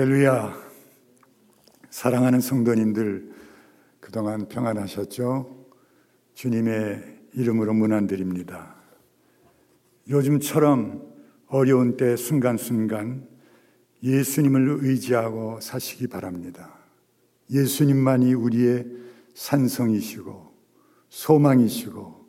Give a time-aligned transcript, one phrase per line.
[0.00, 0.56] 할렐루야.
[1.90, 3.34] 사랑하는 성도님들,
[4.00, 5.66] 그동안 평안하셨죠?
[6.32, 8.76] 주님의 이름으로 문안드립니다.
[10.08, 11.06] 요즘처럼
[11.48, 13.28] 어려운 때 순간순간
[14.02, 16.78] 예수님을 의지하고 사시기 바랍니다.
[17.50, 18.86] 예수님만이 우리의
[19.34, 20.50] 산성이시고
[21.10, 22.26] 소망이시고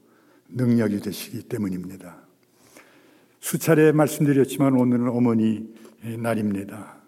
[0.50, 2.18] 능력이 되시기 때문입니다.
[3.40, 5.74] 수차례 말씀드렸지만 오늘은 어머니
[6.20, 7.01] 날입니다.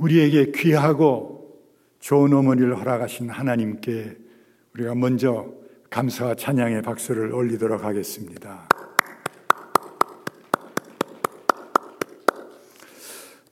[0.00, 1.60] 우리에게 귀하고
[2.00, 4.16] 좋은 어머니를 허락하신 하나님께
[4.74, 5.52] 우리가 먼저
[5.90, 8.66] 감사와 찬양의 박수를 올리도록 하겠습니다.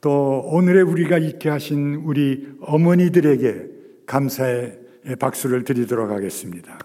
[0.00, 3.66] 또 오늘의 우리가 있게 하신 우리 어머니들에게
[4.06, 4.78] 감사의
[5.18, 6.78] 박수를 드리도록 하겠습니다.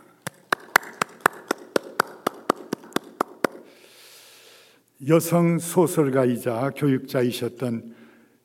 [5.08, 8.03] 여성 소설가이자 교육자이셨던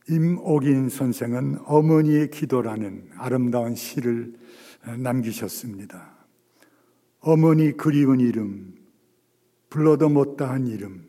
[0.09, 4.35] 임옥인 선생은 어머니의 기도라는 아름다운 시를
[4.97, 6.17] 남기셨습니다.
[7.21, 8.75] 어머니 그리운 이름,
[9.69, 11.07] 불러도 못다한 이름,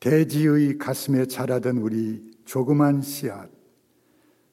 [0.00, 3.50] 대지의 가슴에 자라던 우리 조그만 씨앗,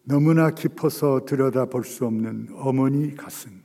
[0.03, 3.61] 너무나 깊어서 들여다 볼 수 없는 어머니 가슴.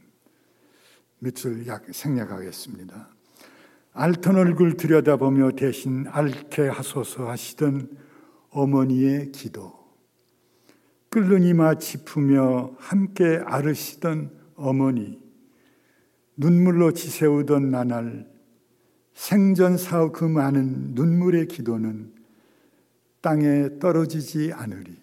[1.18, 3.08] 밑줄 생략하겠습니다.
[3.92, 8.05] 앓던 얼굴 들여다보며 대신 앓게 하소서 하시던
[8.56, 9.76] 어머니의 기도.
[11.10, 15.20] 끓는 이마 짚으며 함께 앓으시던 어머니.
[16.36, 18.26] 눈물로 지새우던 나날
[19.14, 22.14] 생전사의 그 많은 눈물의 기도는
[23.20, 24.96] 땅에 떨어지지 않으리.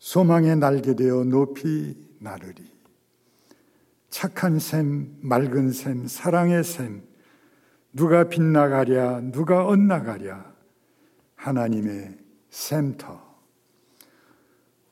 [0.00, 2.62] 소망의 날개 되어 높이 나르리.
[4.10, 7.02] 착한 샘, 맑은 샘, 사랑의 샘,
[7.92, 10.52] 누가 빗나가랴, 누가 엇나가랴,
[11.36, 12.23] 하나님의
[12.54, 13.20] 샘터.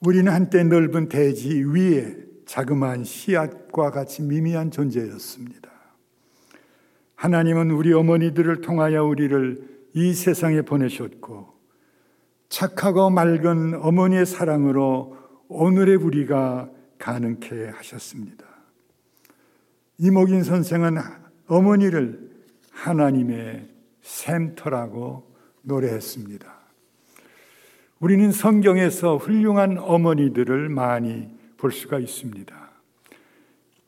[0.01, 5.71] 우리는 한때 넓은 대지 위에 자그마한 씨앗과 같이 미미한 존재였습니다.
[7.15, 11.53] 하나님은 우리 어머니들을 통하여 우리를 이 세상에 보내셨고,
[12.49, 16.69] 착하고 맑은 어머니의 사랑으로 오늘의 우리가
[16.99, 18.45] 가능케 하셨습니다.
[19.99, 20.99] 이목인 선생은
[21.47, 22.29] 어머니를
[22.73, 23.69] 하나님의
[24.03, 26.62] 샘터라고 노래했습니다.
[28.03, 32.71] 우리는 성경에서 훌륭한 어머니들을 많이 볼 수가 있습니다.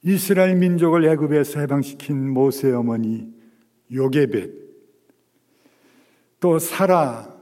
[0.02, 3.34] 이스라엘 민족을 애굽에서 해방시킨 모세 어머니
[3.92, 4.52] 요게벳,
[6.38, 7.34] 또 사라,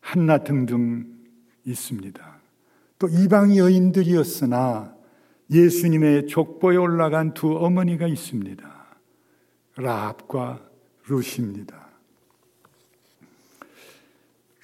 [0.00, 1.12] 한나 등등
[1.66, 2.40] 있습니다.
[2.98, 4.96] 또 이방 여인들이었으나
[5.50, 8.86] 예수님의 족보에 올라간 두 어머니가 있습니다.
[9.76, 10.66] 라합과
[11.06, 11.90] 루시입니다.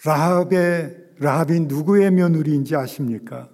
[0.06, 3.50] 라합의 라합이 누구의 며느리인지 아십니까?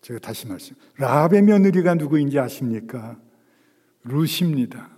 [0.00, 0.74] 제가 다시 말씀.
[0.96, 3.20] 라합의 며느리가 누구인지 아십니까?
[4.04, 4.90] 루시입니다.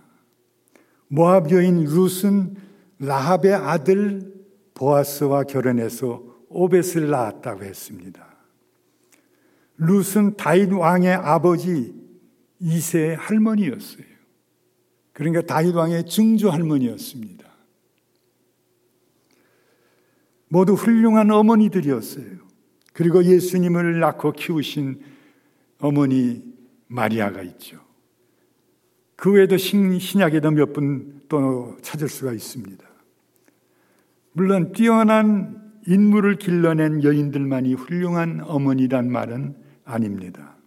[1.07, 2.55] 모압 여인 룻은
[2.99, 4.33] 라합의 아들
[4.73, 8.25] 보아스와 결혼해서 오벳을 낳았다고 했습니다.
[9.77, 11.93] 룻은 다윗 왕의 아버지
[12.59, 14.05] 이세의 할머니였어요.
[15.13, 17.50] 그러니까 다윗 왕의 증조 할머니였습니다.
[20.51, 22.25] 모두 훌륭한 어머니들이었어요.
[22.91, 24.99] 그리고 예수님을 낳고 키우신
[25.79, 26.43] 어머니
[26.87, 27.79] 마리아가 있죠.
[29.15, 32.83] 그 외에도 신 약에도 몇 분 또 찾을 수가 있습니다.
[34.33, 40.57] 물론 뛰어난 인물을 길러낸 여인들만이 훌륭한 어머니란 말은 아닙니다.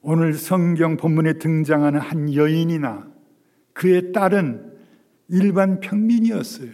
[0.00, 3.06] 오늘 성경 본문에 등장하는 한 여인이나
[3.74, 4.72] 그의 딸은
[5.28, 6.70] 일반 평민이었어요.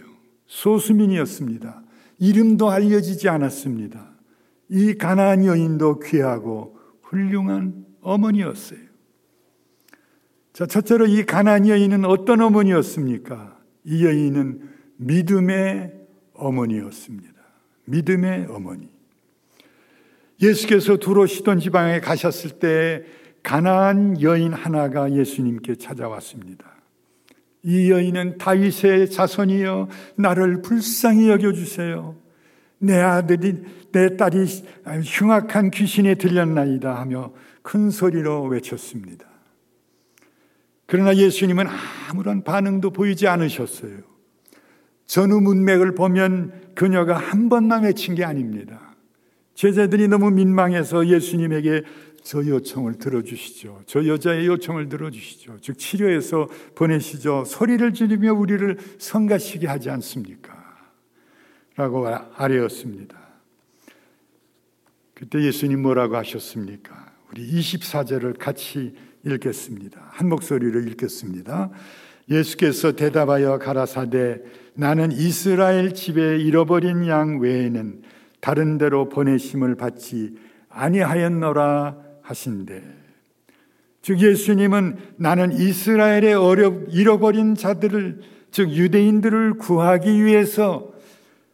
[0.47, 1.83] 소수민이었습니다.
[2.21, 4.13] 이름도 알려지지 않았습니다.
[4.69, 8.79] 이 가나안 여인도 귀하고 훌륭한 어머니였어요.
[10.53, 13.57] 자, 첫째로 이 가나안 여인은 어떤 어머니였습니까?
[13.85, 15.93] 이 여인은 믿음의
[16.33, 17.41] 어머니였습니다.
[17.85, 18.87] 믿음의 어머니.
[20.39, 23.03] 예수께서 두로 시돈 지방에 가셨을 때
[23.41, 26.80] 가나안 여인 하나가 예수님께 찾아왔습니다.
[27.63, 32.15] 이 여인은 다윗의 자손이여 나를 불쌍히 여겨 주세요.
[32.79, 34.45] 내 아들이 내 딸이
[35.03, 39.27] 흉악한 귀신에 들렸나이다 하며 큰 소리로 외쳤습니다.
[40.87, 41.67] 그러나 예수님은
[42.09, 43.99] 아무런 반응도 보이지 않으셨어요.
[45.05, 48.95] 전후 문맥을 보면 그녀가 한 번만 외친 게 아닙니다.
[49.53, 51.83] 제자들이 너무 민망해서 예수님에게
[52.23, 53.81] 저 요청을 들어주시죠.
[53.85, 55.57] 저 여자의 요청을 들어주시죠.
[55.61, 57.45] 즉, 치료해서 보내시죠.
[57.45, 60.61] 소리를 지르며 우리를 성가시게 하지 않습니까?
[61.75, 63.19] 라고 아뢰었습니다.
[65.13, 67.11] 그때 예수님 뭐라고 하셨습니까?
[67.31, 68.95] 우리 24절을 같이
[69.25, 70.09] 읽겠습니다.
[70.11, 71.71] 한 목소리로 읽겠습니다.
[72.29, 74.41] 예수께서 대답하여 가라사대
[74.73, 78.01] 나는 이스라엘 집에 잃어버린 양 외에는
[78.39, 80.37] 다른 데로 보내심을 받지
[80.69, 82.81] 아니하였노라 하신대.
[84.01, 88.21] 즉 예수님은 나는 이스라엘의 어려 잃어버린 자들을
[88.51, 90.91] 즉 유대인들을 구하기 위해서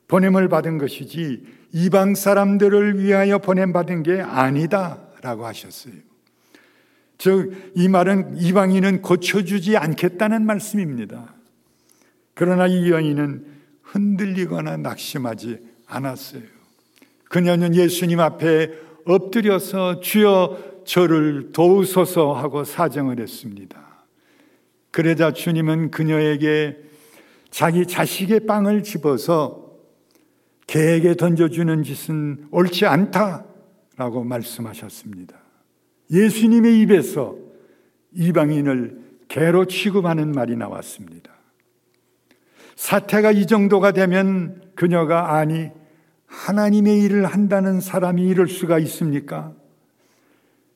[0.07, 5.93] 보냄을 받은 것이지 이방 사람들을 위하여 보냄 받은 게 아니다라고 하셨어요.
[7.17, 11.33] 즉 이 말은 이방인은 고쳐주지 않겠다는 말씀입니다.
[12.33, 13.45] 그러나 이 여인은
[13.81, 16.43] 흔들리거나 낙심하지 않았어요.
[17.25, 18.71] 그녀는 예수님 앞에
[19.07, 24.05] 엎드려서 주여 저를 도우소서 하고 사정을 했습니다.
[24.91, 26.77] 그러자 주님은 그녀에게
[27.49, 29.67] 자기 자식의 빵을 집어서
[30.65, 35.37] 개에게 던져주는 짓은 옳지 않다라고 말씀하셨습니다.
[36.11, 37.35] 예수님의 입에서
[38.13, 41.31] 이방인을 개로 취급하는 말이 나왔습니다.
[42.75, 45.69] 사태가 이 정도가 되면 그녀가 아니
[46.27, 49.53] 하나님의 일을 한다는 사람이 이럴 수가 있습니까?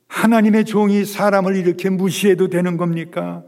[0.07, 3.43] 하나님의 종이 사람을 이렇게 무시해도 되는 겁니까?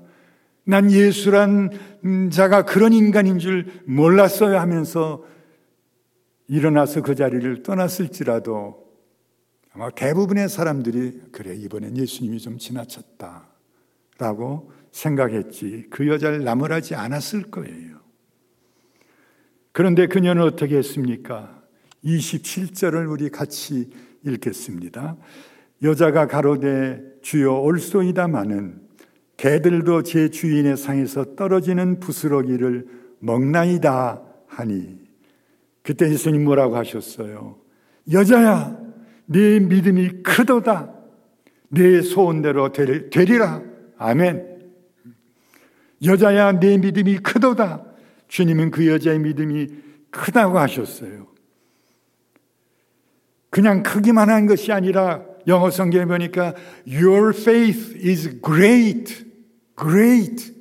[0.65, 5.25] 난 예수란 자가 그런 인간인 줄 몰랐어요 하면서
[6.47, 8.83] 일어나서 그 자리를 떠났을지라도
[9.73, 13.47] 아마 대부분의 사람들이 그래 이번엔 예수님이 좀 지나쳤다
[14.17, 17.97] 라고 생각했지 그 여자를 나무라지 않았을 거예요.
[19.71, 21.62] 그런데 그녀는 어떻게 했습니까?
[22.03, 23.89] 27절을 우리 같이
[24.25, 25.17] 읽겠습니다.
[25.81, 28.81] 여자가 가로되 주여 올소이다마는
[29.37, 32.87] 개들도 제 주인의 상에서 떨어지는 부스러기를
[33.19, 34.97] 먹나이다 하니.
[35.81, 37.57] 그때 예수님 뭐라고 하셨어요?
[38.11, 38.79] 여자야
[39.25, 40.93] 네 믿음이 크도다.
[41.69, 43.61] 네 소원대로 되리라.
[43.97, 44.53] 아멘.
[46.05, 47.85] 여자야 네 믿음이 크도다.
[48.27, 49.67] 주님은 그 여자의 믿음이
[50.09, 51.32] 크다고 하셨어요
[53.53, 56.55] 그냥 크기만 한 것이 아니라 영어 성경에 보니까
[56.87, 59.25] Your faith is great,
[59.79, 60.51] great,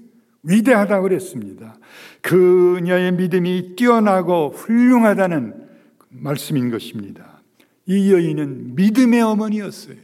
[0.42, 1.74] 위대하다고 그랬습니다.
[2.20, 5.68] 그녀의 믿음이 뛰어나고 훌륭하다는
[6.10, 7.40] 말씀인 것입니다.
[7.86, 9.96] 이 여인은 믿음의 어머니였어요.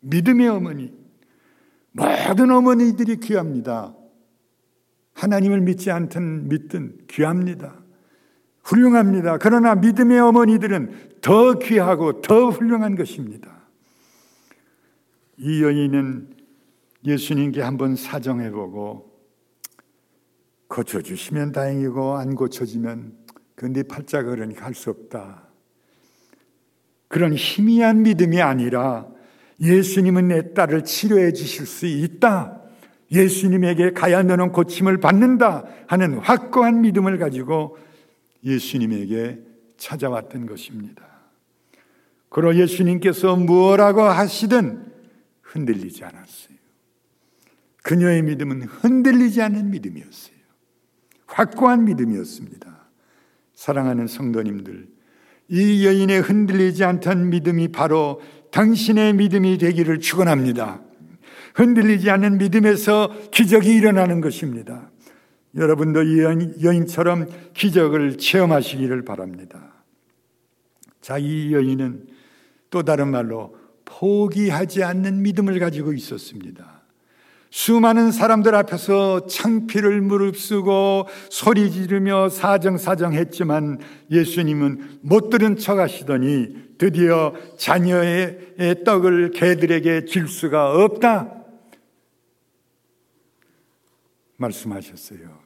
[0.00, 0.92] 믿음의 어머니.
[1.92, 3.94] 모든 어머니들이 귀합니다.
[5.14, 7.83] 하나님을 믿지 않든 믿든 귀합니다.
[8.64, 9.38] 훌륭합니다.
[9.38, 13.68] 그러나 믿음의 어머니들은 더 귀하고 더 훌륭한 것입니다.
[15.36, 16.34] 이 여인은
[17.04, 19.12] 예수님께 한번 사정해보고
[20.68, 23.12] 고쳐주시면 다행이고 안 고쳐지면
[23.54, 25.44] 그네 팔자가 그러니까 할 수 없다.
[27.08, 29.06] 그런 희미한 믿음이 아니라
[29.60, 32.60] 예수님은 내 딸을 치료해 주실 수 있다.
[33.12, 37.76] 예수님에게 가야 너는 고침을 받는다 하는 확고한 믿음을 가지고
[38.44, 39.40] 예수님에게
[39.76, 41.04] 찾아왔던 것입니다.
[42.28, 44.92] 그러 예수님께서 무엇라고 하시든
[45.42, 46.56] 흔들리지 않았어요.
[47.82, 50.34] 그녀의 믿음은 흔들리지 않는 믿음이었어요.
[51.26, 52.88] 확고한 믿음이었습니다.
[53.54, 54.88] 사랑하는 성도님들,
[55.48, 60.82] 이 여인의 흔들리지 않던 믿음이 바로 당신의 믿음이 되기를 축원합니다.
[61.54, 64.90] 흔들리지 않는 믿음에서 기적이 일어나는 것입니다.
[65.56, 66.20] 여러분도 이
[66.64, 69.72] 여인처럼 기적을 체험하시기를 바랍니다.
[71.00, 72.06] 자, 이 여인은
[72.70, 76.82] 또 다른 말로 포기하지 않는 믿음을 가지고 있었습니다.
[77.50, 83.78] 수많은 사람들 앞에서 창피를 무릅쓰고 소리 지르며 사정사정 했지만
[84.10, 91.44] 예수님은 못 들은 척 하시더니 드디어 자녀의 떡을 개들에게 줄 수가 없다.
[94.36, 95.43] 말씀하셨어요.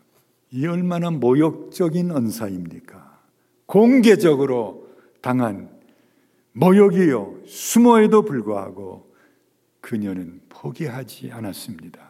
[0.50, 3.21] 이 얼마나 모욕적인 언사입니까?
[3.67, 4.88] 공개적으로
[5.21, 5.69] 당한
[6.52, 7.40] 모욕이요.
[7.47, 9.12] 수모에도 불구하고
[9.81, 12.00] 그녀는 포기하지 않았습니다.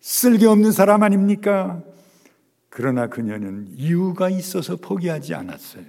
[0.00, 1.82] 쓸데없는 사람 아닙니까?
[2.68, 5.84] 그러나 그녀는 이유가 있어서 포기하지 않았어요.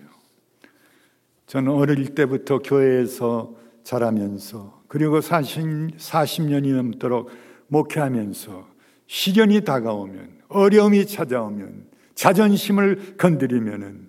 [1.48, 7.30] 저는 어릴 때부터 교회에서 자라면서 그리고 40, 40년이 넘도록
[7.68, 8.68] 목회하면서
[9.08, 14.08] 시련이 다가오면 어려움이 찾아오면 자존심을 건드리면은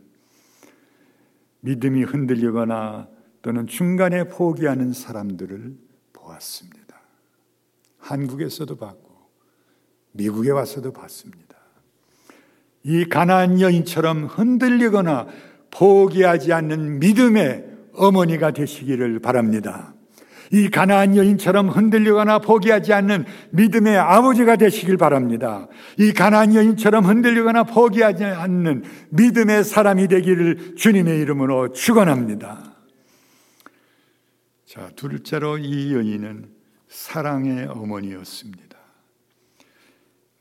[1.61, 3.09] 믿음이 흔들리거나
[3.42, 5.76] 또는 중간에 포기하는 사람들을
[6.12, 6.28] 보았어요.
[6.28, 7.00] 봤습니다.
[7.99, 9.09] 한국에서도 봤고
[10.12, 11.57] 미국에 와서도 봤습니다.
[12.85, 15.26] 이 가나안 여인처럼 흔들리거나
[15.71, 19.95] 포기하지 않는 믿음의 어머니가 되시기를 바랍니다.
[20.52, 25.68] 이 가나안 여인처럼 흔들리거나 포기하지 않는 믿음의 아버지가 되시길 바랍니다.
[25.98, 32.76] 이 가나안 여인처럼 흔들리거나 포기하지 않는 믿음의 사람이 되기를 주님의 이름으로 축원합니다.
[34.66, 36.50] 자, 둘째로 이 여인은
[36.88, 38.78] 사랑의 어머니였습니다.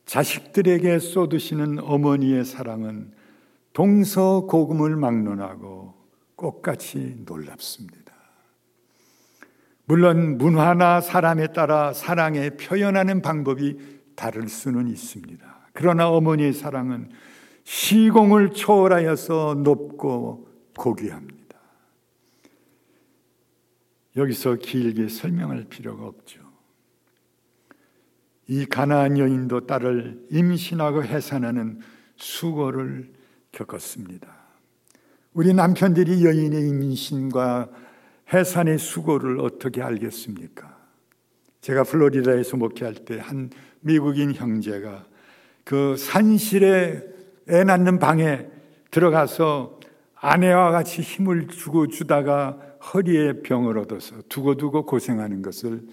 [0.06, 3.12] 자식들에게 쏟으시는 어머니의 사랑은
[3.74, 5.94] 동서고금을 막론하고
[6.36, 8.07] 꽃같이 놀랍습니다.
[9.88, 13.78] 물론 문화나 사람에 따라 사랑에 표현하는 방법이
[14.16, 15.70] 다를 수는 있습니다.
[15.72, 17.10] 그러나 어머니의 사랑은
[17.64, 21.58] 시공을 초월하여서 높고 고귀합니다.
[24.18, 26.42] 여기서 길게 설명할 필요가 없죠.
[28.48, 31.80] 이 가나안 여인도 딸을 임신하고 해산하는
[32.18, 33.14] 수고를
[33.54, 34.36] 겪었습니다.
[35.34, 37.70] 우리 남편들이 여인의 임신과
[38.34, 40.78] 해산의 수고를 어떻게 알겠습니까?
[41.62, 43.50] 제가 플로리다에서 목회할 때 한
[43.82, 45.06] 미국인 형제가
[45.64, 47.04] 그 산실에
[47.50, 48.48] 애 낳는 방에
[48.92, 49.80] 들어가서
[50.16, 52.58] 아내와 같이 힘을 주고 주다가
[52.94, 55.84] 허리에 병을 얻어서 두고두고 고생하는 것을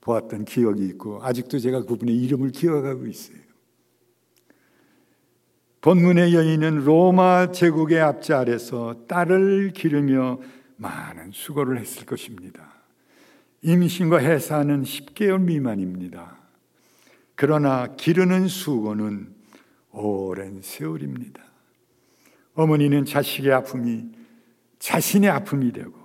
[0.00, 3.38] 보았던 기억이 있고 아직도 제가 그분의 이름을 기억하고 있어요.
[5.80, 10.38] 본문의 여인은 로마 제국의 아래서 딸을 기르며
[10.82, 12.74] 많은 수고를 했을 것입니다.
[13.62, 16.36] 임신과 해사는 10개월 미만입니다.
[17.34, 19.34] 그러나 기르는 수고는
[19.92, 21.42] 오랜 세월입니다.
[22.54, 24.10] 어머니는 자식의 아픔이
[24.78, 26.02] 자신의 아픔이 되고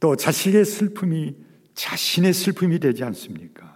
[0.00, 1.36] 또 자식의 슬픔이
[1.74, 3.74] 자신의 슬픔이 되지 않습니까?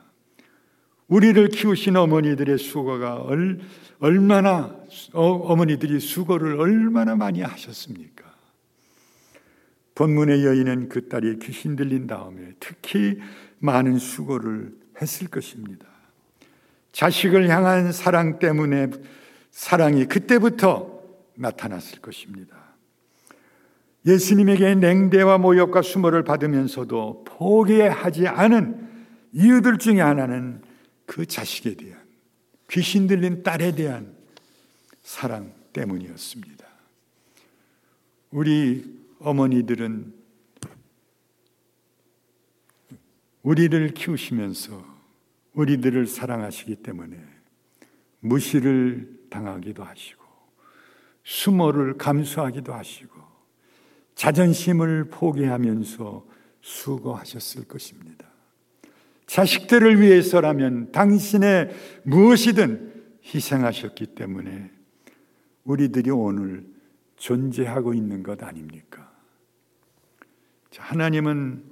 [1.06, 3.60] 우리를 키우신 어머니들의 수고가 얼,
[4.00, 4.76] 얼마나
[5.12, 8.24] 어, 머니들이 수고를 얼마나 많이 하셨습니까?
[9.94, 13.18] 본문의 여인은 그 딸이 귀신 들린 다음에 특히
[13.58, 15.86] 많은 수고를 했을 것입니다.
[16.92, 18.90] 자식을 향한 사랑 때문에
[19.50, 21.02] 사랑이 그때부터
[21.34, 22.56] 나타났을 것입니다.
[24.06, 28.88] 예수님에게 냉대와 모욕과 수모를 받으면서도 포기하지 않은
[29.32, 30.62] 이유들 중에 하나는
[31.06, 31.97] 그 자식에 대한
[32.70, 34.14] 귀신 들린 딸에 대한
[35.02, 36.66] 사랑 때문이었습니다.
[38.30, 40.14] 우리 어머니들은
[43.42, 44.84] 우리를 키우시면서
[45.54, 47.18] 우리들을 사랑하시기 때문에
[48.20, 50.22] 무시를 당하기도 하시고
[51.24, 53.18] 수모를 감수하기도 하시고
[54.14, 56.26] 자존심을 포기하면서
[56.60, 58.17] 수고하셨을 것입니다.
[59.28, 61.70] 자식들을 위해서라면 당신의
[62.02, 62.92] 무엇이든
[63.22, 64.70] 희생하셨기 때문에
[65.64, 66.66] 우리들이 오늘
[67.16, 69.12] 존재하고 있는 것 아닙니까?
[70.76, 71.62] 하나님은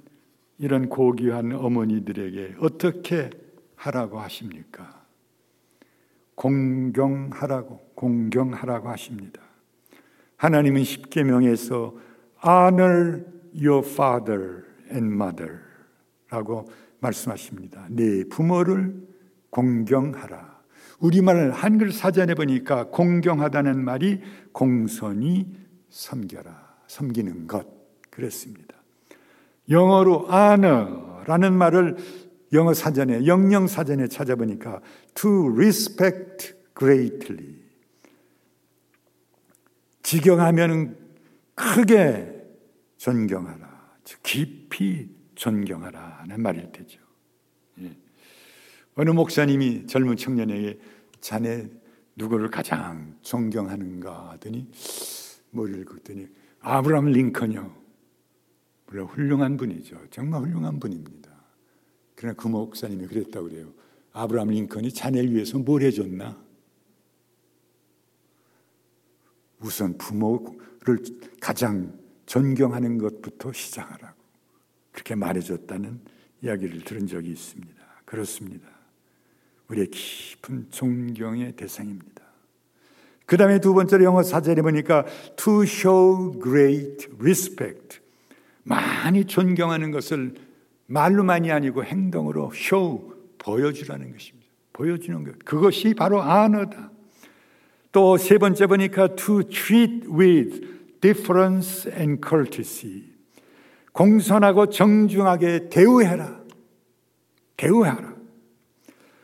[0.59, 3.31] 이런 고귀한 어머니들에게 어떻게
[3.75, 5.05] 하라고 하십니까?
[6.35, 9.41] 공경하라고, 공경하라고 하십니다.
[10.35, 11.95] 하나님은 십계명에서
[12.45, 13.23] honor
[13.55, 15.59] your father and mother
[16.29, 16.67] 라고
[16.99, 17.87] 말씀하십니다.
[17.89, 19.07] 네 부모를
[19.49, 20.57] 공경하라.
[20.99, 25.47] 우리말 한글 사전에 보니까 공경하다는 말이 공손히
[25.89, 26.77] 섬겨라.
[26.87, 27.67] 섬기는 것.
[28.09, 28.75] 그랬습니다.
[29.69, 31.97] 영어로 honor라는 말을
[32.53, 34.81] 영어 사전에, 영영 사전에 찾아보니까
[35.13, 37.55] to respect greatly.
[40.01, 40.97] 직영하면
[41.53, 42.33] 크게
[42.95, 43.67] 존경하라.
[44.23, 46.99] 깊이 존경하라는 말일 테죠.
[47.81, 47.95] 예.
[48.95, 50.79] 어느 목사님이 젊은 청년에게
[51.21, 51.69] 자네
[52.15, 54.67] 누구를 가장 존경하는가 하더니
[55.51, 56.27] 머리를 긋더니
[56.59, 57.75] 아브라함 링컨이요.
[58.87, 59.99] 물론 훌륭한 분이죠.
[60.09, 61.29] 정말 훌륭한 분입니다.
[62.15, 63.71] 그러나 그 목사님이 그랬다고 그래요.
[64.13, 66.43] 아브라함 링컨이 자네를 위해서 뭘 해줬나?
[69.59, 71.03] 우선 부모를
[71.39, 74.16] 가장 존경하는 것부터 시작하라고.
[74.97, 75.99] 그렇게 말해줬다는
[76.41, 77.75] 이야기를 들은 적이 있습니다.
[78.03, 78.67] 그렇습니다.
[79.67, 82.23] 우리의 깊은 존경의 대상입니다.
[83.27, 87.99] 그 다음에 두 번째로 영어 사전에 보니까 to show great respect.
[88.63, 90.33] 많이 존경하는 것을
[90.87, 94.47] 말로만이 아니고 행동으로 show, 보여주라는 것입니다.
[94.73, 95.37] 보여주는 것.
[95.45, 96.89] 그것이 바로 아너다.
[97.91, 103.16] 또 세 번째 보니까 to treat with difference and courtesy.
[103.97, 106.39] 공손하고 정중하게 대우해라.
[107.57, 108.15] 대우하라.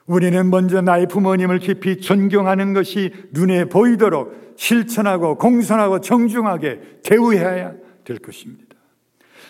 [0.08, 8.76] 우리는 먼저 나의 부모님을 깊이 존경하는 것이 눈에 보이도록 실천하고 공손하고 정중하게 대우해야 될 것입니다.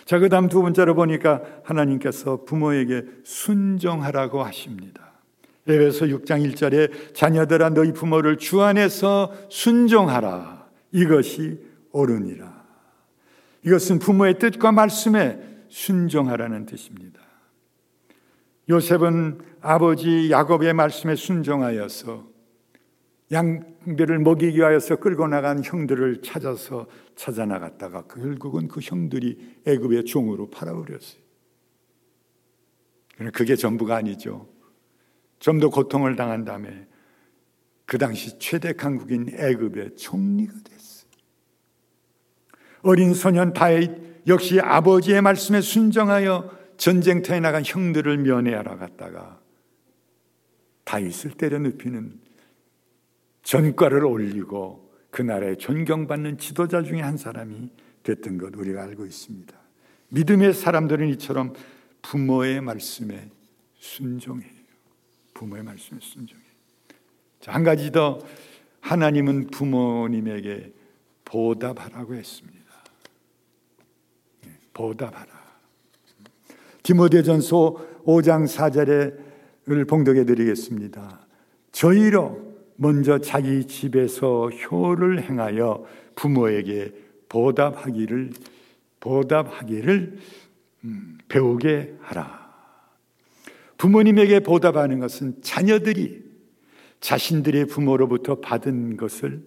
[0.03, 5.13] 자, 그 다음 두 번째로 보니까 하나님께서 부모에게 순종하라고 하십니다.
[5.65, 10.67] 에베소 6장 1절에 자녀들아 너희 부모를 주 안에서 순종하라.
[10.91, 11.61] 이것이
[11.93, 12.62] 옳으니라.
[13.65, 15.39] 이것은 부모의 뜻과 말씀에
[15.69, 17.21] 순종하라는 뜻입니다.
[18.69, 22.31] 요셉은 아버지 야곱의 말씀에 순종하여서
[23.31, 31.23] 양들을 먹이기 위하여서 끌고 나간 형들을 찾아서 찾아 나갔다가 결국은 그 형들이 애굽의 종으로 팔아버렸어요.
[33.33, 34.49] 그게 전부가 아니죠.
[35.39, 36.87] 좀 더 고통을 당한 다음에
[37.85, 40.92] 그 당시 최대 강국인 애굽의 총리가 됐어요.
[42.83, 43.91] 어린 소년 다윗
[44.27, 49.39] 역시 아버지의 말씀에 순정하여 전쟁터에 나간 형들을 면회하러 갔다가
[50.83, 52.19] 다윗을 때려 눕히는
[53.43, 57.69] 전과를 올리고 그 나라에 존경받는 지도자 중에 한 사람이
[58.03, 59.53] 됐던 것 우리가 알고 있습니다.
[60.09, 61.53] 믿음의 사람들은 이처럼
[62.01, 63.29] 부모의 말씀에
[63.75, 64.51] 순종해요.
[65.33, 66.47] 부모의 말씀에 순종해요.
[67.39, 68.19] 자, 한 가지 더
[68.81, 70.73] 하나님은 부모님에게
[71.25, 72.62] 보답하라고 했습니다.
[74.73, 75.43] 네, 보답하라.
[76.81, 81.25] 디모데전서 5장 4절을 봉독해 드리겠습니다.
[81.71, 86.91] 저희로 먼저 자기 집에서 효를 행하여 부모에게
[87.29, 88.31] 보답하기를
[88.99, 90.17] 보답하기를
[90.85, 92.43] 음, 배우게 하라.
[93.77, 96.23] 부모님에게 보답하는 것은 자녀들이
[96.99, 99.41] 자신들의 부모로부터 받은 것을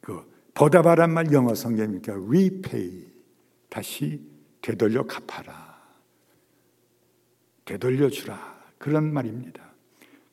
[0.00, 0.22] 그
[0.54, 3.13] 보답하란 말 영어 성경이니까 repay
[3.74, 4.20] 다시
[4.62, 5.82] 되돌려 갚아라.
[7.64, 8.62] 되돌려 주라.
[8.78, 9.64] 그런 말입니다.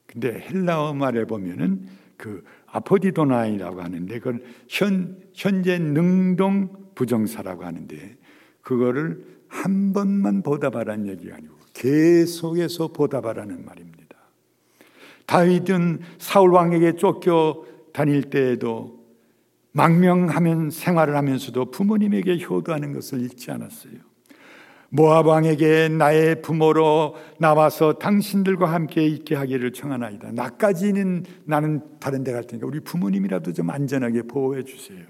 [0.06, 8.16] 근데 헬라어 말에 보면은 그 아포디도나이라고 하는데 그걸 현, 현재 능동 부정사라고 하는데
[8.62, 14.18] 그거를 한 번만 보답하라는 얘기가 아니고 계속해서 보답하라는 말입니다.
[15.26, 19.01] 다윗은 사울 왕에게 쫓겨 다닐 때에도
[19.74, 23.94] 망명하면 생활을 하면서도 부모님에게 효도하는 것을 잊지 않았어요.
[24.90, 30.34] 모압 왕에게 나의 부모로 나와서 당신들과 함께 있게 하기를 청하나이다.
[30.34, 35.06] 나까지는 나는 다른 데 갈 테니까 우리 부모님이라도 좀 안전하게 보호해 주세요.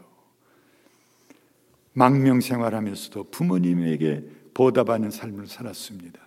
[1.94, 6.20] 망명 생활하면서도 부모님에게 보답하는 삶을 살았습니다.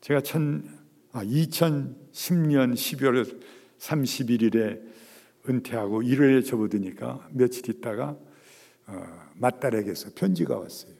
[0.00, 0.68] 제가 천,
[1.12, 3.40] 아, 2010년 12월
[3.78, 4.80] 31일에
[5.48, 8.18] 은퇴하고 1월에 접어드니까 며칠 있다가
[8.86, 10.94] 어, 맏딸에게서 편지가 왔어요.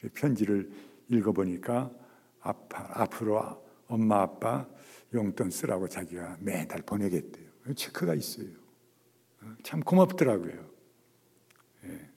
[0.00, 0.70] 그 편지를
[1.08, 1.90] 읽어보니까
[2.40, 4.66] 앞으로 엄마 아빠
[5.14, 7.48] 용돈 쓰라고 자기가 매달 보내겠대요.
[7.74, 8.48] 체크가 있어요.
[9.62, 10.70] 참 고맙더라고요.
[11.84, 12.10] 예.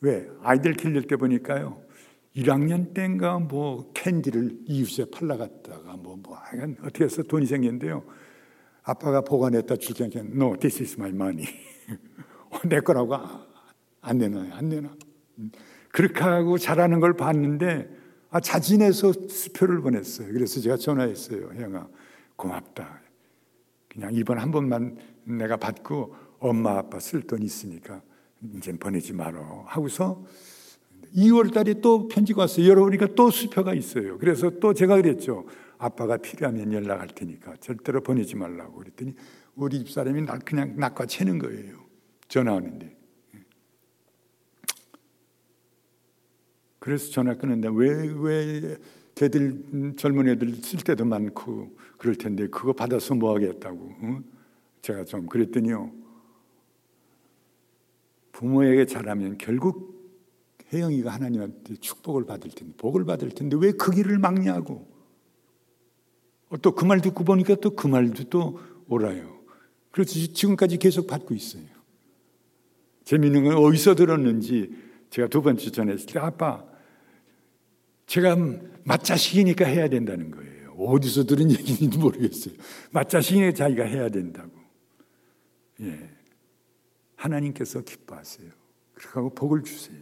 [0.00, 0.28] 왜?
[0.42, 1.82] 아이들 길릴 때 보니까요.
[2.36, 8.04] 1학년 땐가 뭐 캔디를 이웃에 팔라갔다가 뭐, 뭐, 하여간 어떻게 해서 돈이 생겼는데요.
[8.82, 11.46] 아빠가 보관했다 줄 테니까, no, this is my money.
[12.66, 13.16] 내 거라고
[14.00, 14.90] 안 내놔요, 안 내놔.
[15.92, 17.88] 그렇게 하고 잘하는 걸 봤는데
[18.30, 20.32] 아, 자진해서 수표를 보냈어요.
[20.32, 21.50] 그래서 제가 전화했어요.
[21.54, 21.88] 형아,
[22.36, 23.00] 고맙다.
[23.88, 28.02] 그냥 이번 한 번만 내가 받고 엄마 아빠 쓸 돈 있으니까
[28.56, 29.64] 이제 보내지 말어.
[29.66, 30.24] 하고서
[31.16, 32.68] 2월 달에 또 편지가 왔어요.
[32.68, 34.16] 열어보니까 또 수표가 있어요.
[34.18, 35.44] 그래서 또 제가 그랬죠.
[35.80, 39.14] 아빠가 필요하면 연락할 테니까 절대로 보내지 말라고 그랬더니
[39.54, 41.86] 우리 집사람이 나 그냥 낚아채는 거예요.
[42.28, 42.96] 전화 오는데.
[46.78, 48.76] 그래서 전화 끊는데 왜, 왜
[49.14, 53.96] 걔들 젊은 애들 쓸 때도 많고 그럴 텐데 그거 받아서 뭐 하겠다고.
[54.02, 54.24] 응?
[54.82, 55.92] 제가 좀 그랬더니요.
[58.32, 59.98] 부모에게 잘하면 결국
[60.72, 64.89] 혜영이가 하나님한테 축복을 받을 텐데, 복을 받을 텐데 왜 그 길을 막냐고.
[66.58, 69.40] 또 그 말 듣고 보니까 또 그 말도 또 옳아요.
[69.90, 71.64] 그래서 지금까지 계속 받고 있어요.
[73.04, 74.70] 재미있는 건 어디서 들었는지
[75.10, 76.64] 제가 두 번째 전했을 때 아빠
[78.06, 78.36] 제가
[78.84, 80.72] 맞자식이니까 해야 된다는 거예요.
[80.72, 82.54] 어디서 들은 얘기인지 모르겠어요.
[82.90, 84.50] 맞자식이니까 자기가 해야 된다고.
[85.80, 86.10] 예.
[87.16, 88.50] 하나님께서 기뻐하세요.
[88.94, 89.98] 그렇게 복을 주세요.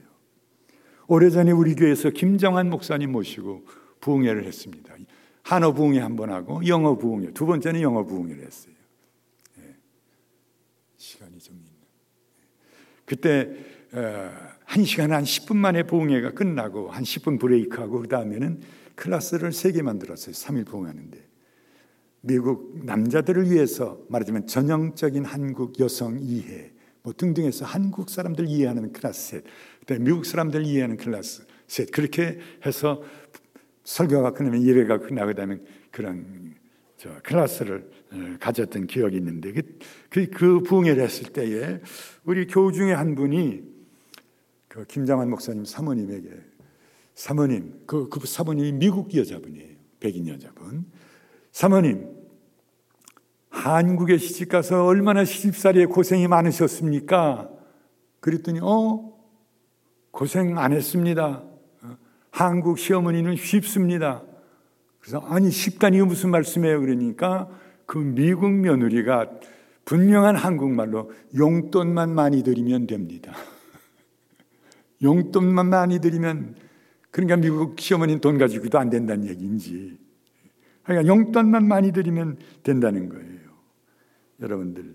[1.09, 3.65] 오래전에 우리 교회에서 김정한 목사님 모시고
[4.01, 4.95] 부흥회를 했습니다.
[5.49, 8.75] 한어 부흥회 한 번 하고 영어 부흥회 두 번째는 영어 부흥회를 했어요.
[9.61, 9.77] 예.
[10.99, 11.71] 시간이 좀 있네.
[13.07, 13.57] 그때
[13.95, 14.31] 어,
[14.67, 18.61] 한 시간 한 10분 만에 부흥회가 끝나고 한 10분 break하고 그 다음에는
[18.95, 20.35] 클래스를 3개 만들었어요.
[20.35, 21.27] 3일 부흥하는데.
[22.21, 29.43] 미국 남자들을 위해서 말하자면 전형적인 한국 여성 이해 뭐 등등해서 한국 사람들 이해하는 클래스
[29.87, 33.03] 셋, 미국 사람들 이해하는 클래스 셋 그렇게 해서
[33.89, 36.55] 설교가 끝나면 예배가 끝나고 다면 그런
[36.99, 39.63] 저 클래스를 어, 가졌던 기억이 있는데 그,
[40.11, 41.81] 그, 그 부흥회를 했을 때에
[42.25, 43.63] 우리 교우 중에 한 분이
[44.69, 46.29] 그 김장환 목사님 사모님에게
[47.15, 50.85] 사모님 그, 그 사모님이 미국 여자분이에요 백인 여자분
[51.51, 52.15] 사모님
[53.49, 57.51] 한국에 시집 가서 얼마나 시집살이에 고생이 많으셨습니까?
[58.21, 59.17] 그랬더니 어
[60.11, 61.49] 고생 안 했습니다.
[62.39, 64.23] 어, 한국 시어머니는 쉽습니다.
[65.01, 66.81] 그래서 아니 쉽다니 무슨 말씀이에요?
[66.81, 67.49] 그러니까
[67.87, 69.31] 그 미국 며느리가
[69.85, 73.33] 분명한 한국말로 용돈만 많이 드리면 됩니다.
[75.03, 76.57] 용돈만 많이 드리면
[77.11, 79.99] 그러니까 미국 시어머니는 돈 가지고도 안 된다는 얘기인지
[80.85, 83.39] 그러니까 용돈만 많이 드리면 된다는 거예요.
[84.41, 84.95] 여러분들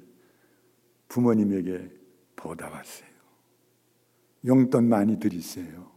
[1.09, 1.89] 부모님에게
[2.35, 3.09] 보답하세요.
[4.45, 5.92] 용돈 많이 드리세요.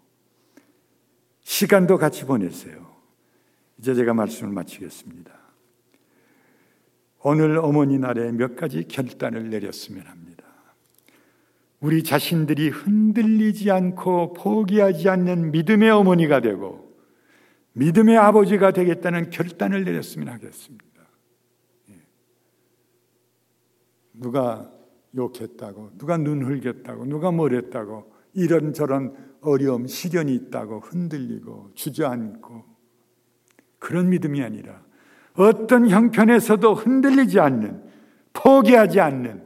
[1.46, 2.85] 시간도 같이 보내세요.
[3.78, 5.32] 이제 제가 말씀을 마치겠습니다.
[7.22, 10.44] 오늘 어머니 날에 몇 가지 결단을 내렸으면 합니다.
[11.78, 16.92] 우리 자신들이 흔들리지 않고 포기하지 않는 믿음의 어머니가 되고
[17.74, 20.85] 믿음의 아버지가 되겠다는 결단을 내렸으면 하겠습니다.
[21.90, 22.02] 예.
[24.14, 24.72] 누가
[25.14, 32.64] 욕했다고, 누가 눈 흘겼다고, 누가 뭘 했다고, 이런저런 어려움, 시련이 있다고 흔들리고 주저앉고
[33.79, 34.83] 그런 믿음이 아니라
[35.35, 37.83] 어떤 형편에서도 흔들리지 않는,
[38.33, 39.42] 포기하지 않는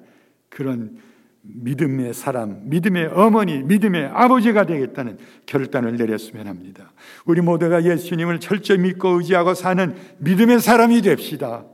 [0.49, 0.99] 그런
[1.43, 6.93] 믿음의 사람, 믿음의 어머니, 믿음의 아버지가 되겠다는 결단을 내렸으면 합니다.
[7.25, 11.65] 우리 모두가 예수님을 철저히 믿고 의지하고 사는 믿음의 사람이 됩시다.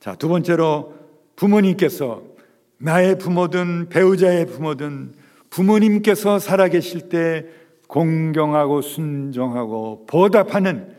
[0.00, 0.96] 자, 두 번째로
[1.36, 2.37] 부모님께서
[2.78, 5.14] 나의 부모든 배우자의 부모든
[5.50, 7.46] 부모님께서 살아계실 때
[7.88, 10.96] 공경하고 순종하고 보답하는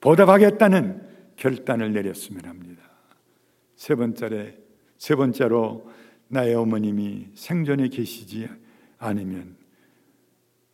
[0.00, 1.02] 보답하겠다는
[1.36, 2.82] 결단을 내렸으면 합니다.
[3.76, 4.46] 세 번째로
[4.96, 5.90] 세 번째로
[6.28, 8.48] 나의 어머님이 생전에 계시지
[8.98, 9.56] 않으면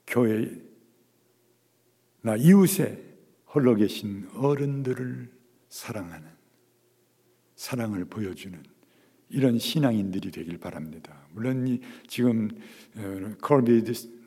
[0.07, 0.51] 교회
[2.21, 3.03] 나 이웃에
[3.55, 5.31] 홀로 계신 어른들을
[5.69, 6.29] 사랑하는
[7.57, 8.63] 사랑을 보여주는
[9.31, 11.27] 이런 신앙인들이 되길 바랍니다.
[11.33, 12.49] 물론 지금
[12.97, 13.33] 어,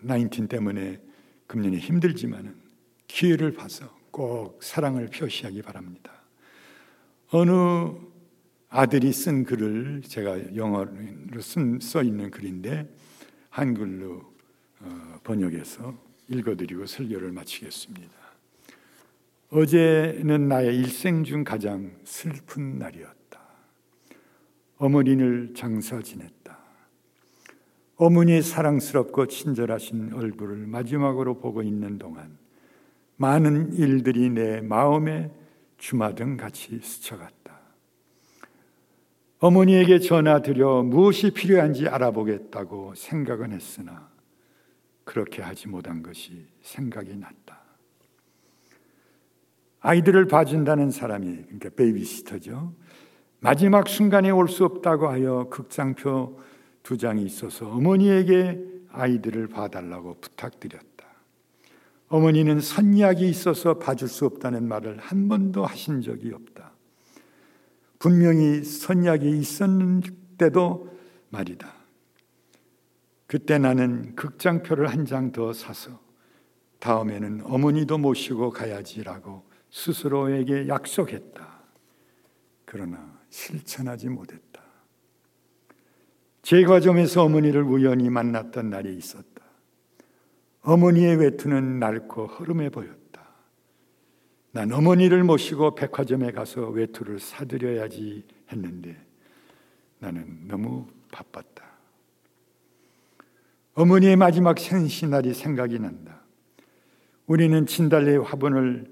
[0.07, 0.99] 19 때문에
[1.47, 2.55] 금년에 힘들지만은
[3.07, 6.11] 기회를 봐서 꼭 사랑을 표시하기 바랍니다.
[7.29, 7.51] 어느
[8.69, 10.91] 아들이 쓴 글을 제가 영어로
[11.81, 12.89] 써 있는 글인데
[13.49, 14.31] 한글로
[14.79, 15.97] 어, 번역해서
[16.29, 18.21] 읽어드리고 설교를 마치겠습니다.
[19.49, 23.20] 어제는 나의 일생 중 가장 슬픈 날이었다.
[24.81, 26.57] 어머니를 장사 지냈다.
[27.97, 32.35] 어머니의 사랑스럽고 친절하신 얼굴을 마지막으로 보고 있는 동안
[33.17, 35.31] 많은 일들이 내 마음에
[35.77, 37.59] 주마등 같이 스쳐갔다.
[39.37, 44.09] 어머니에게 전화드려 무엇이 필요한지 알아보겠다고 생각은 했으나
[45.03, 47.61] 그렇게 하지 못한 것이 생각이 났다.
[49.81, 52.73] 아이들을 봐준다는 사람이 그러니까 베이비시터죠.
[53.43, 56.39] 마지막 순간에 올 수 없다고 하여 극장표
[56.83, 60.87] 두 장이 있어서 어머니에게 아이들을 봐달라고 부탁드렸다.
[62.09, 66.71] 어머니는 선약이 있어서 봐줄 수 없다는 말을 한 번도 하신 적이 없다.
[67.97, 70.95] 분명히 선약이 있었는데도
[71.29, 71.73] 말이다.
[73.27, 75.99] 그때 나는 극장표를 한 장 더 사서
[76.79, 81.59] 다음에는 어머니도 모시고 가야지라고 스스로에게 약속했다.
[82.65, 84.61] 그러나 실천하지 못했다.
[86.43, 89.41] 제 과점에서 어머니를 우연히 만났던 날이 있었다.
[90.61, 93.01] 어머니의 외투는 낡고 허름해 보였다.
[94.51, 98.97] 난 어머니를 모시고 백화점에 가서 외투를 사드려야지 했는데
[99.99, 101.63] 나는 너무 바빴다.
[103.73, 106.21] 어머니의 마지막 생신날이 생각이 난다.
[107.27, 108.91] 우리는 진달래 화분을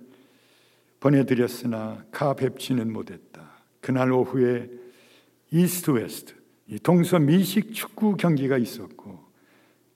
[1.02, 3.29] 보내드렸으나 가 뵙지는 못했다.
[3.82, 4.70] 그날 오후에
[5.52, 6.36] East West,
[6.84, 9.20] 동서 미식 축구 경기가 있었고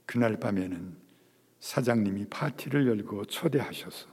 [0.05, 0.95] 그날 밤에는
[1.59, 4.07] 사장님이 파티를 열고 초대하셔서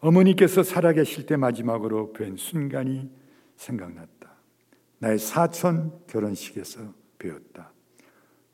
[0.00, 3.10] 어머니께서 살아계실 때 마지막으로 뵌 순간이
[3.56, 4.32] 생각났다.
[4.98, 7.72] 나의 사촌 결혼식에서 배웠다.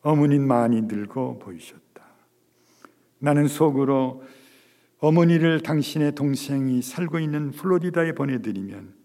[0.03, 2.05] 어머니 많이 늙어 보이셨다.
[3.19, 4.23] 나는 속으로
[4.99, 8.98] 어머니를 당신의 동생이 살고 있는 플로리다에 보내드리면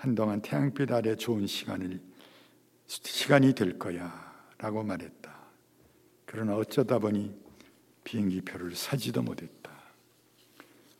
[0.00, 2.00] 한동안 태양빛 아래 좋은 시간을
[2.86, 5.38] 시간이 될 거야라고 말했다.
[6.24, 7.38] 그러나 어쩌다 보니
[8.02, 9.70] 비행기 표를 사지도 못했다.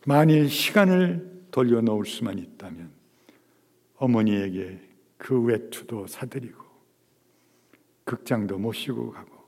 [0.04, 2.90] 만일 시간을 돌려놓을 수만 있다면
[3.96, 4.86] 어머니에게
[5.16, 6.62] 그 외투도 사드리고
[8.04, 9.46] 극장도 모시고 가고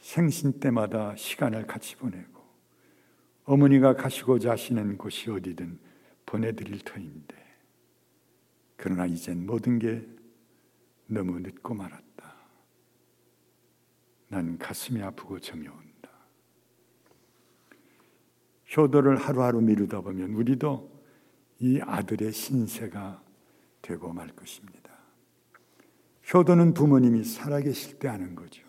[0.00, 2.42] 생신 때마다 시간을 같이 보내고
[3.44, 5.78] 어머니가 가시고자 하시는 곳이 어디든
[6.24, 7.35] 보내드릴 터인데
[8.76, 10.06] 그러나 이젠 모든 게
[11.06, 12.36] 너무 늦고 말았다.
[14.28, 16.10] 난 가슴이 아프고 정이 온다.
[18.76, 20.96] 효도를 하루하루 미루다 보면 우리도
[21.60, 23.22] 이 아들의 신세가
[23.80, 24.90] 되고 말 것입니다.
[26.32, 28.62] 효도는 부모님이 살아계실 때 하는 거죠.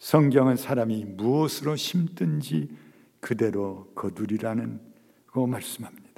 [0.00, 2.76] 성경은 사람이 무엇으로 심든지
[3.20, 4.80] 그대로 거두리라는
[5.26, 6.09] 거 말씀합니다.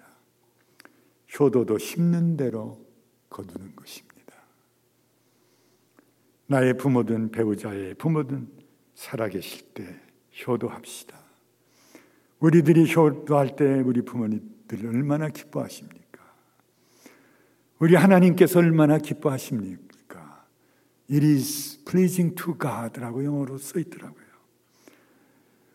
[1.39, 2.85] 효도도 심는 대로
[3.31, 4.13] 거두는 것입니다.
[6.47, 8.49] 나의 부모든 배우자의 부모든
[8.95, 10.01] 살아계실 때
[10.47, 11.19] 효도합시다.
[12.41, 16.03] 우리들이 효도할 때 우리 부모님들 얼마나 기뻐하십니까?
[17.79, 20.47] 우리 하나님께서 얼마나 기뻐하십니까?
[21.11, 24.27] It is pleasing to God라고 영어로 써 있더라고요.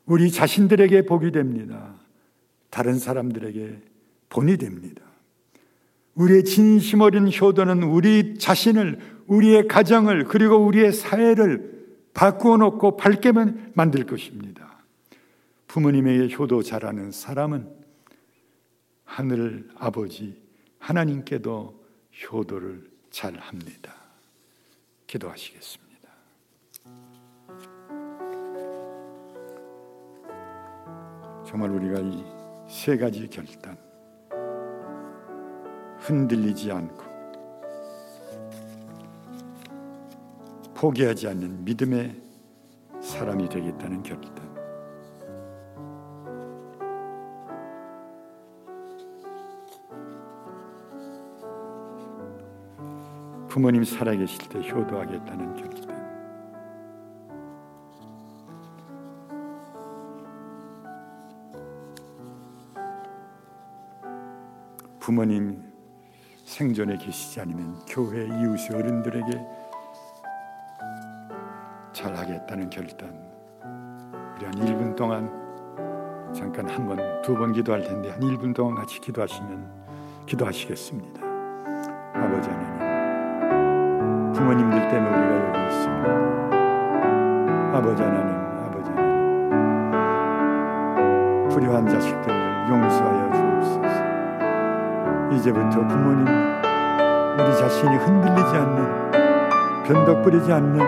[0.05, 1.95] 우리 자신들에게 복이 됩니다.
[2.69, 3.81] 다른 사람들에게
[4.29, 5.06] 본이 됩니다.
[6.17, 11.77] 우리의 진심 어린 효도는 우리 자신을, 우리의 가정을, 그리고 우리의 사회를
[12.13, 13.31] 바꾸어 놓고 밝게
[13.73, 14.83] 만들 것입니다.
[15.67, 17.69] 부모님에게 효도 잘하는 사람은
[19.05, 20.41] 하늘 아버지
[20.79, 21.83] 하나님께도
[22.31, 23.95] 효도를 잘 합니다.
[25.07, 25.87] 기도하시겠습니다.
[31.45, 33.77] 정말 우리가 이 세 가지 결단,
[36.07, 37.03] 흔들리지 않고
[40.73, 42.15] 포기하지 않는 믿음의
[43.01, 44.47] 사람이 되겠다는 결단.
[53.49, 55.97] 부모님 살아계실 때 효도하겠다는 결단.
[64.99, 65.66] 부모님
[66.57, 69.45] 생존에 계시지 않으면 교회 이웃의 어른들에게
[71.93, 73.13] 잘하겠다는 결단.
[74.35, 75.29] 우리 한 1분 동안
[76.33, 79.69] 잠깐 한 번, 두 번 기도할 텐데 한 1분 동안 같이 기도하시면
[80.25, 81.21] 기도하시겠습니다.
[82.15, 86.09] 아버지 하나님, 부모님들 때문에 우리가 여기 있습니다.
[87.77, 89.49] 아버지 하나님, 아버지 하나님,
[91.49, 93.96] 불효한 자식들을 용서하여 주옵소서.
[95.31, 96.27] 이제부터 부모님
[97.39, 100.79] 우리 자신이 흔들리지 않는 변덕 부리지 않는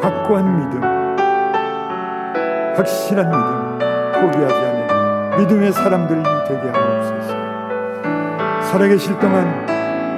[0.00, 0.82] 확고한 믿음
[2.76, 3.78] 확실한 믿음
[4.20, 7.36] 포기하지 않는 믿음의 사람들이 되게 하옵소서.
[8.62, 9.46] 살아계실 동안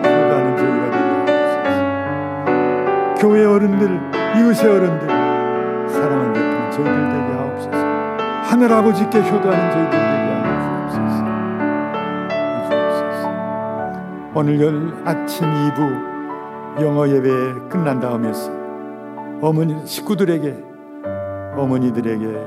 [0.04, 3.14] 효도하는 저희가 되게 하옵소서.
[3.20, 4.00] 교회 어른들
[4.36, 5.08] 이웃의 어른들
[5.88, 7.76] 사랑을 베푸는 저희들 되게 하옵소서.
[8.44, 10.19] 하늘 아버지께 효도하는 저희들 되게
[14.40, 17.28] 오늘 아침 2부 영어 예배
[17.68, 18.32] 끝난 다음에
[19.42, 20.64] 어머니 식구들에게
[21.58, 22.46] 어머니들에게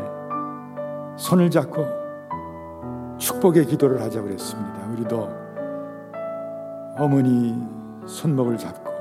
[1.15, 1.85] 손을 잡고
[3.19, 4.87] 축복의 기도를 하자고 그랬습니다.
[4.91, 5.29] 우리도
[6.97, 7.63] 어머니
[8.07, 8.91] 손목을 잡고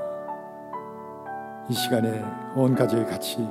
[1.69, 2.23] 이 시간에
[2.55, 3.49] 온 가족이 같이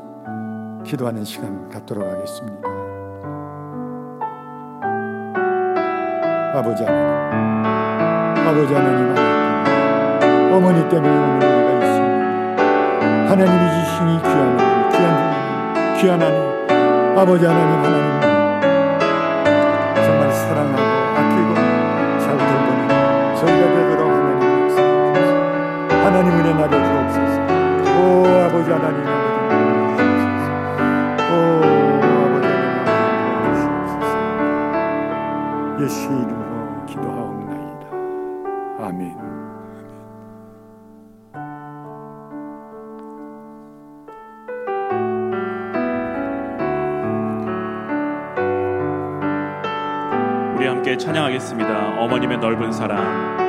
[0.84, 2.68] 기도하는 시간 갖도록 하겠습니다.
[6.54, 7.71] 아버지 하나님,
[8.52, 9.14] 아버지 하나님
[10.52, 13.30] 어머니 때문에 오늘 우리가 있습니다.
[13.30, 18.20] 하나님이 이 귀한 하나님, 귀한 귀한 하나님, 아버지 하나님, 하나님
[20.04, 20.82] 정말 사랑하고
[21.16, 21.54] 아끼고
[22.20, 25.32] 잘 돌보는 저희가 되도록 하나님 역사하소서.
[26.04, 27.36] 하나님 은혜 나려 주옵소서.
[28.02, 28.04] 오
[28.44, 29.00] 아버지 하나님.
[35.80, 36.41] 예수 이름
[51.42, 51.98] 사랑.
[51.98, 53.41] 어머님의 넓은 사랑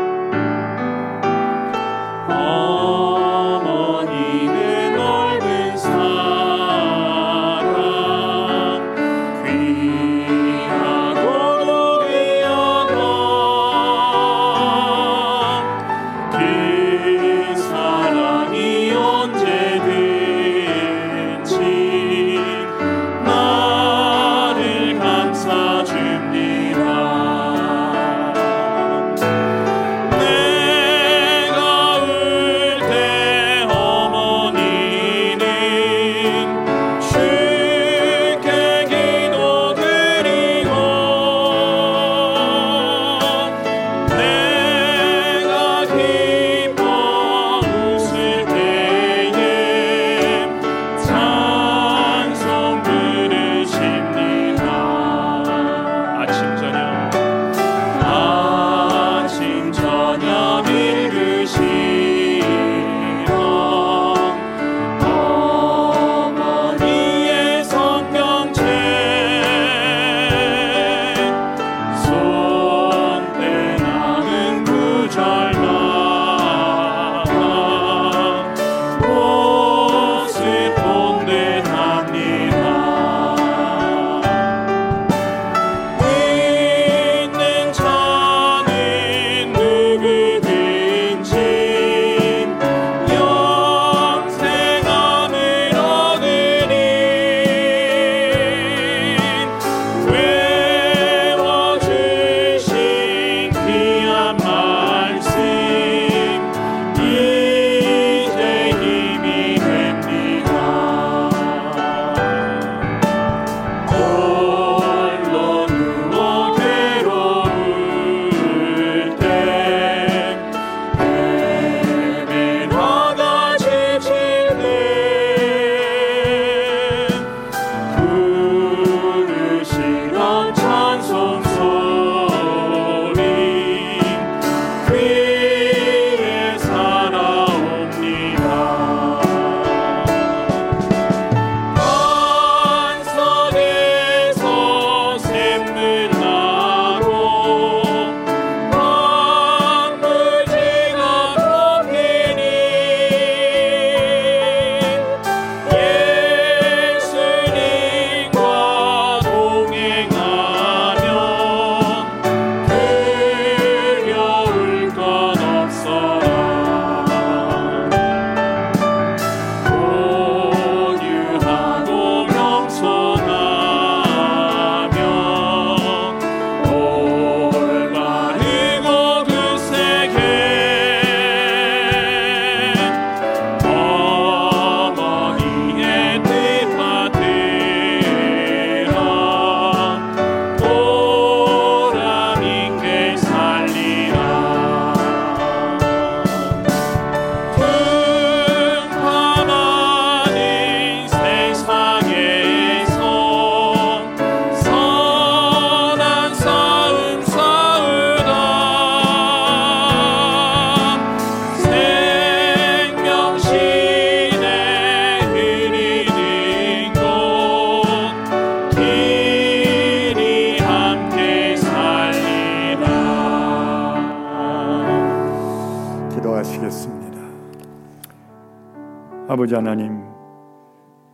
[229.54, 230.02] 아버지 하나님,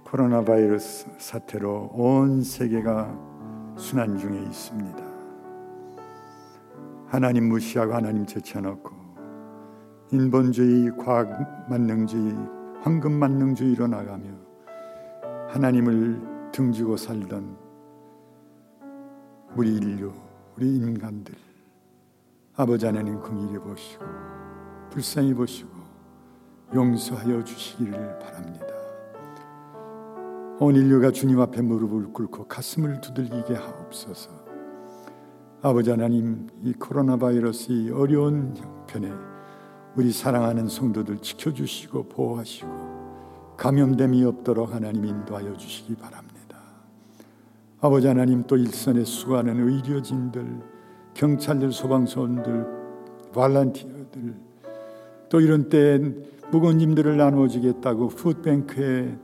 [0.05, 5.03] 코로나 바이러스 사태로 온 세계가 순환 중에 있습니다.
[7.07, 8.91] 하나님 무시하고 하나님 제쳐놓고
[10.13, 12.33] 인본주의, 과학 만능주의,
[12.81, 14.29] 황금 만능주의로 나가며
[15.49, 17.57] 하나님을 등지고 살던
[19.57, 20.13] 우리 인류,
[20.55, 21.35] 우리 인간들
[22.55, 24.05] 아버지 하나님 긍휼히 보시고
[24.91, 25.78] 불쌍히 보시고
[26.73, 28.67] 용서하여 주시기를 바랍니다.
[30.59, 34.29] 온 인류가 주님 앞에 무릎을 꿇고 가슴을 두들기게 하옵소서.
[35.61, 39.11] 아버지 하나님, 이 코로나 바이러스의 어려운 형편에
[39.95, 46.57] 우리 사랑하는 성도들 지켜주시고 보호하시고 감염됨이 없도록 하나님 인도하여 주시기 바랍니다.
[47.81, 50.61] 아버지 하나님 또 일선에 수고하는 의료진들,
[51.13, 54.35] 경찰들, 소방서원들, 발란티어들
[55.29, 55.99] 또 이런 때에
[56.51, 59.17] 무거님들을 나누어 주겠다고 푸드뱅크에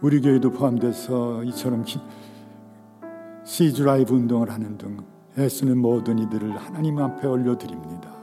[0.00, 1.84] 우리 교회도 포함돼서 이처럼
[3.44, 4.98] 시즈 라이브 운동을 하는 등
[5.38, 8.14] 애쓰는 모든 이들을 하나님 앞에 올려드립니다.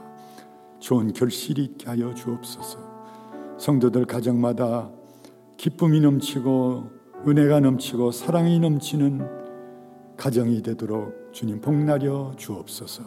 [0.78, 2.78] 좋은 결실이 있게 하여 주옵소서.
[3.58, 4.90] 성도들 가정마다
[5.56, 6.90] 기쁨이 넘치고
[7.26, 9.44] 은혜가 넘치고 사랑이 넘치는
[10.16, 13.02] 가정이 되도록 주님 복나려 주옵소서.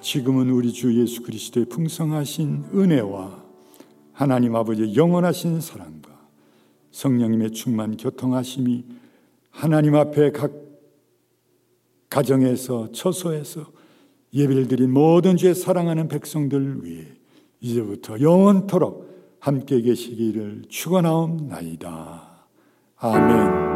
[0.00, 3.49] 지금은 우리 주 예수 그리스도의 풍성하신 은혜와
[4.20, 6.10] 하나님 아버지의 영원하신 사랑과
[6.90, 8.84] 성령님의 충만 교통하심이
[9.48, 10.52] 하나님 앞에 각
[12.10, 13.72] 가정에서 처소에서
[14.34, 17.06] 예배를 드린 모든 죄 사랑하는 백성들 위해
[17.60, 22.46] 이제부터 영원토록 함께 계시기를 축원하옵나이다.
[22.98, 23.69] 아멘.